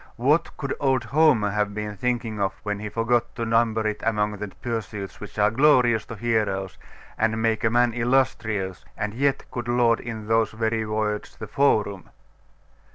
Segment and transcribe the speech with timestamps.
[0.17, 4.37] What could old Homer have been thinking of when he forgot to number it among
[4.37, 6.79] the pursuits which are glorious to heroes,
[7.19, 12.09] and make man illustrious, and yet could laud in those very words the forum?